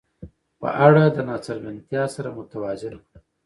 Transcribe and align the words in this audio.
په 0.59 0.67
اړه 0.85 1.03
د 1.15 1.17
ناڅرګندتیا 1.29 2.03
سره 2.15 2.29
متوازن 2.37 2.95
کړه. 3.05 3.19